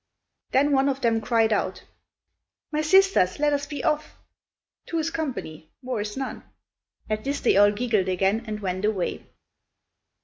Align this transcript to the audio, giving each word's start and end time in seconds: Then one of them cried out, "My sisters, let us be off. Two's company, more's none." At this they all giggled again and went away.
Then 0.51 0.71
one 0.71 0.89
of 0.89 1.01
them 1.01 1.21
cried 1.21 1.53
out, 1.53 1.83
"My 2.71 2.81
sisters, 2.81 3.37
let 3.37 3.53
us 3.53 3.67
be 3.67 3.83
off. 3.83 4.15
Two's 4.87 5.11
company, 5.11 5.69
more's 5.83 6.17
none." 6.17 6.43
At 7.07 7.23
this 7.23 7.39
they 7.39 7.55
all 7.55 7.71
giggled 7.71 8.07
again 8.09 8.43
and 8.47 8.61
went 8.61 8.83
away. 8.83 9.27